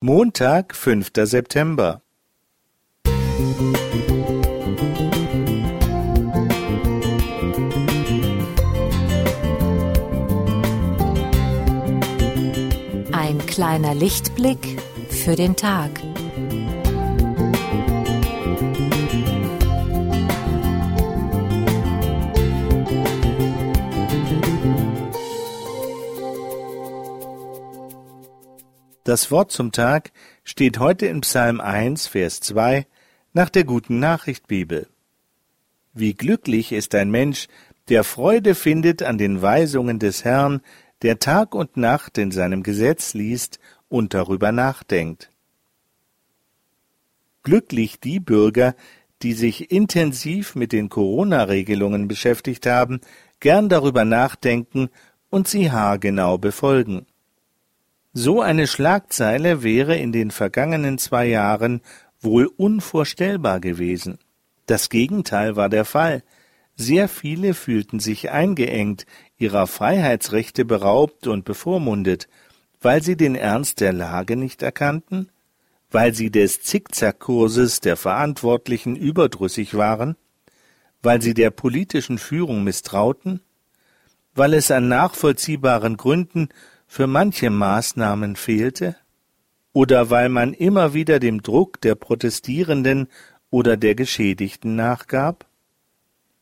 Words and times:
Montag, 0.00 0.76
fünfter 0.76 1.26
September. 1.26 2.02
Ein 13.10 13.44
kleiner 13.48 13.96
Lichtblick 13.96 14.80
für 15.10 15.34
den 15.34 15.56
Tag. 15.56 15.90
Das 29.08 29.30
Wort 29.30 29.50
zum 29.52 29.72
Tag 29.72 30.12
steht 30.44 30.78
heute 30.78 31.06
in 31.06 31.22
Psalm 31.22 31.62
1, 31.62 32.08
Vers 32.08 32.40
2 32.40 32.86
nach 33.32 33.48
der 33.48 33.64
guten 33.64 34.00
Nachricht 34.00 34.48
Bibel. 34.48 34.86
Wie 35.94 36.12
glücklich 36.12 36.72
ist 36.72 36.94
ein 36.94 37.10
Mensch, 37.10 37.48
der 37.88 38.04
Freude 38.04 38.54
findet 38.54 39.02
an 39.02 39.16
den 39.16 39.40
Weisungen 39.40 39.98
des 39.98 40.26
Herrn, 40.26 40.60
der 41.00 41.20
Tag 41.20 41.54
und 41.54 41.78
Nacht 41.78 42.18
in 42.18 42.32
seinem 42.32 42.62
Gesetz 42.62 43.14
liest 43.14 43.58
und 43.88 44.12
darüber 44.12 44.52
nachdenkt. 44.52 45.30
Glücklich 47.44 48.00
die 48.00 48.20
Bürger, 48.20 48.74
die 49.22 49.32
sich 49.32 49.70
intensiv 49.70 50.54
mit 50.54 50.70
den 50.70 50.90
Corona-Regelungen 50.90 52.08
beschäftigt 52.08 52.66
haben, 52.66 53.00
gern 53.40 53.70
darüber 53.70 54.04
nachdenken 54.04 54.90
und 55.30 55.48
sie 55.48 55.72
haargenau 55.72 56.36
befolgen. 56.36 57.06
So 58.12 58.40
eine 58.40 58.66
Schlagzeile 58.66 59.62
wäre 59.62 59.96
in 59.96 60.12
den 60.12 60.30
vergangenen 60.30 60.98
zwei 60.98 61.26
Jahren 61.26 61.82
wohl 62.20 62.46
unvorstellbar 62.46 63.60
gewesen. 63.60 64.18
Das 64.66 64.88
Gegenteil 64.88 65.56
war 65.56 65.68
der 65.68 65.84
Fall. 65.84 66.22
Sehr 66.74 67.08
viele 67.08 67.54
fühlten 67.54 68.00
sich 68.00 68.30
eingeengt, 68.30 69.04
ihrer 69.36 69.66
Freiheitsrechte 69.66 70.64
beraubt 70.64 71.26
und 71.26 71.44
bevormundet, 71.44 72.28
weil 72.80 73.02
sie 73.02 73.16
den 73.16 73.34
Ernst 73.34 73.80
der 73.80 73.92
Lage 73.92 74.36
nicht 74.36 74.62
erkannten, 74.62 75.30
weil 75.90 76.14
sie 76.14 76.30
des 76.30 76.62
Zickzackkurses 76.62 77.80
der 77.80 77.96
Verantwortlichen 77.96 78.96
überdrüssig 78.96 79.74
waren, 79.74 80.16
weil 81.02 81.20
sie 81.22 81.34
der 81.34 81.50
politischen 81.50 82.18
Führung 82.18 82.64
misstrauten, 82.64 83.40
weil 84.34 84.54
es 84.54 84.70
an 84.70 84.88
nachvollziehbaren 84.88 85.96
Gründen 85.96 86.48
für 86.88 87.06
manche 87.06 87.50
Maßnahmen 87.50 88.34
fehlte? 88.34 88.96
Oder 89.72 90.10
weil 90.10 90.30
man 90.30 90.54
immer 90.54 90.94
wieder 90.94 91.20
dem 91.20 91.42
Druck 91.42 91.80
der 91.82 91.94
Protestierenden 91.94 93.06
oder 93.50 93.76
der 93.76 93.94
Geschädigten 93.94 94.74
nachgab? 94.74 95.46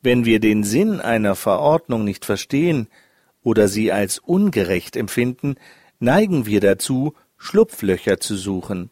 Wenn 0.00 0.24
wir 0.24 0.40
den 0.40 0.62
Sinn 0.62 1.00
einer 1.00 1.34
Verordnung 1.34 2.04
nicht 2.04 2.24
verstehen 2.24 2.86
oder 3.42 3.68
sie 3.68 3.92
als 3.92 4.18
ungerecht 4.18 4.96
empfinden, 4.96 5.56
neigen 5.98 6.46
wir 6.46 6.60
dazu, 6.60 7.14
Schlupflöcher 7.36 8.20
zu 8.20 8.36
suchen. 8.36 8.90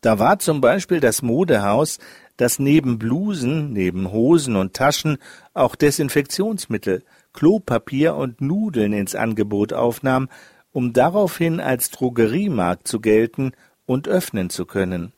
Da 0.00 0.18
war 0.18 0.38
zum 0.38 0.62
Beispiel 0.62 0.98
das 0.98 1.20
Modehaus, 1.20 1.98
das 2.38 2.58
neben 2.58 2.98
Blusen, 2.98 3.74
neben 3.74 4.10
Hosen 4.12 4.56
und 4.56 4.72
Taschen 4.72 5.18
auch 5.52 5.76
Desinfektionsmittel, 5.76 7.04
Klopapier 7.34 8.14
und 8.16 8.40
Nudeln 8.40 8.94
ins 8.94 9.14
Angebot 9.14 9.74
aufnahm 9.74 10.28
um 10.72 10.92
daraufhin 10.92 11.60
als 11.60 11.90
Drogeriemarkt 11.90 12.86
zu 12.86 13.00
gelten 13.00 13.52
und 13.86 14.08
öffnen 14.08 14.50
zu 14.50 14.66
können. 14.66 15.12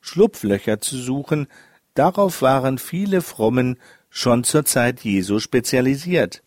Schlupflöcher 0.00 0.80
zu 0.80 0.96
suchen, 0.96 1.46
darauf 1.94 2.42
waren 2.42 2.78
viele 2.78 3.22
Frommen 3.22 3.78
schon 4.10 4.44
zur 4.44 4.64
Zeit 4.64 5.00
Jesu 5.00 5.38
spezialisiert. 5.40 6.42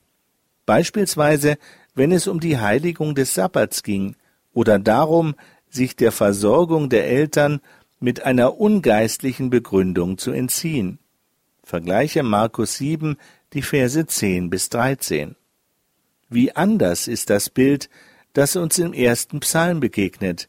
Beispielsweise, 0.65 1.57
wenn 1.95 2.11
es 2.11 2.27
um 2.27 2.39
die 2.39 2.57
Heiligung 2.57 3.15
des 3.15 3.33
Sabbats 3.33 3.83
ging 3.83 4.15
oder 4.53 4.79
darum, 4.79 5.35
sich 5.69 5.95
der 5.95 6.11
Versorgung 6.11 6.89
der 6.89 7.07
Eltern 7.07 7.61
mit 7.99 8.23
einer 8.23 8.59
ungeistlichen 8.59 9.49
Begründung 9.49 10.17
zu 10.17 10.31
entziehen. 10.31 10.99
Vergleiche 11.63 12.23
Markus 12.23 12.77
7, 12.77 13.17
die 13.53 13.61
Verse 13.61 14.05
10 14.05 14.49
bis 14.49 14.69
13. 14.69 15.35
Wie 16.29 16.55
anders 16.55 17.07
ist 17.07 17.29
das 17.29 17.49
Bild, 17.49 17.89
das 18.33 18.55
uns 18.55 18.77
im 18.77 18.93
ersten 18.93 19.39
Psalm 19.39 19.79
begegnet. 19.79 20.47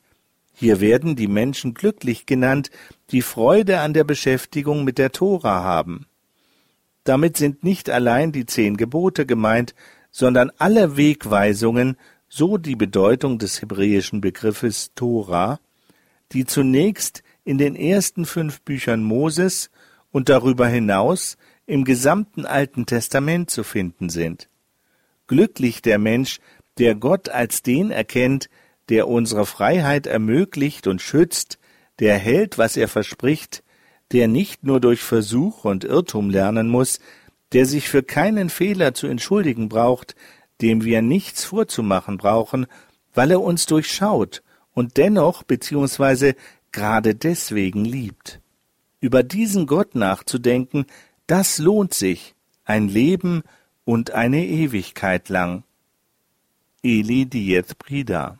Hier 0.53 0.81
werden 0.81 1.17
die 1.17 1.27
Menschen 1.27 1.73
glücklich 1.73 2.27
genannt, 2.27 2.71
die 3.11 3.23
Freude 3.23 3.81
an 3.81 3.95
der 3.95 4.05
Beschäftigung 4.05 4.85
mit 4.85 4.99
der 4.99 5.11
Tora 5.11 5.63
haben. 5.63 6.07
Damit 7.05 7.39
sind 7.39 7.65
nicht 7.65 7.89
allein 7.89 8.31
die 8.31 8.45
zehn 8.45 8.77
Gebote 8.77 9.25
gemeint, 9.25 9.75
sondern 10.11 10.53
alle 10.59 10.99
Wegweisungen, 10.99 11.97
so 12.29 12.59
die 12.59 12.77
Bedeutung 12.77 13.39
des 13.39 13.63
hebräischen 13.63 14.21
Begriffes 14.21 14.93
Tora, 14.95 15.61
die 16.33 16.45
zunächst 16.45 17.23
in 17.45 17.57
den 17.57 17.75
ersten 17.75 18.27
fünf 18.27 18.61
Büchern 18.61 19.03
Moses 19.03 19.71
und 20.13 20.29
darüber 20.29 20.69
hinaus 20.69 21.39
im 21.67 21.85
gesamten 21.85 22.45
Alten 22.45 22.85
Testament 22.85 23.51
zu 23.51 23.65
finden 23.65 24.11
sind. 24.11 24.49
Glücklich 25.31 25.81
der 25.81 26.01
Mensch, 26.01 26.41
der 26.79 26.97
Gott 26.97 27.29
als 27.29 27.63
den 27.63 27.93
erkennt, 27.93 28.51
der 28.89 29.07
unsere 29.07 29.47
Freiheit 29.47 30.09
ermöglicht 30.09 30.89
und 30.89 31.01
schützt, 31.01 31.61
der 32.01 32.19
hält, 32.19 32.59
was 32.59 32.77
er 32.77 32.89
verspricht, 32.89 33.63
der 34.11 34.27
nicht 34.27 34.65
nur 34.65 34.81
durch 34.81 35.03
Versuch 35.03 35.65
und 35.65 35.85
Irrtum 35.85 36.31
lernen 36.31 36.69
muss, 36.69 36.99
der 37.53 37.65
sich 37.65 37.89
für 37.89 38.03
keinen 38.03 38.51
Fehler 38.51 38.93
zu 38.93 39.07
entschuldigen 39.07 39.69
braucht, 39.69 40.17
dem 40.63 40.83
wir 40.83 41.01
nichts 41.01 41.45
vorzumachen 41.45 42.17
brauchen, 42.17 42.67
weil 43.15 43.31
er 43.31 43.41
uns 43.41 43.67
durchschaut 43.67 44.43
und 44.73 44.97
dennoch 44.97 45.45
beziehungsweise 45.45 46.35
gerade 46.73 47.15
deswegen 47.15 47.85
liebt. 47.85 48.41
Über 48.99 49.23
diesen 49.23 49.67
Gott 49.69 49.95
nachzudenken, 49.95 50.87
das 51.29 51.59
lohnt 51.59 51.95
sich, 51.95 52.35
ein 52.65 52.89
Leben 52.89 53.45
und 53.85 54.13
eine 54.13 54.45
Ewigkeit 54.47 55.29
lang. 55.29 55.65
Eli 56.83 57.27
Diez 57.27 57.75
Brida. 57.75 58.39